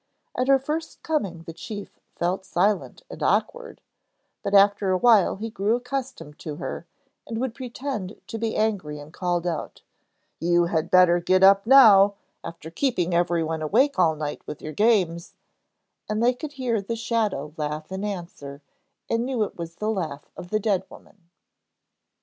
At 0.35 0.47
her 0.47 0.57
first 0.57 1.03
coming 1.03 1.43
the 1.43 1.53
chief 1.53 1.99
felt 2.15 2.43
silent 2.43 3.03
and 3.07 3.21
awkward, 3.21 3.81
but 4.41 4.55
after 4.55 4.89
a 4.89 4.97
while 4.97 5.35
he 5.35 5.51
grew 5.51 5.75
accustomed 5.75 6.39
to 6.39 6.55
her 6.55 6.87
and 7.27 7.37
would 7.37 7.53
pretend 7.53 8.19
to 8.25 8.39
be 8.39 8.55
angry 8.55 8.97
and 8.97 9.13
called 9.13 9.45
out: 9.45 9.83
'You 10.39 10.65
had 10.65 10.89
better 10.89 11.19
get 11.19 11.43
up 11.43 11.67
now, 11.67 12.15
after 12.43 12.71
keeping 12.71 13.13
everyone 13.13 13.61
awake 13.61 13.99
all 13.99 14.15
night 14.15 14.41
with 14.47 14.59
your 14.59 14.73
games,' 14.73 15.35
and 16.09 16.23
they 16.23 16.33
could 16.33 16.53
hear 16.53 16.81
the 16.81 16.95
shadow 16.95 17.53
laugh 17.55 17.91
in 17.91 18.03
answer, 18.03 18.63
and 19.07 19.23
knew 19.23 19.43
it 19.43 19.55
was 19.55 19.75
the 19.75 19.91
laugh 19.91 20.31
of 20.35 20.49
the 20.49 20.59
dead 20.59 20.81
woman. 20.89 21.29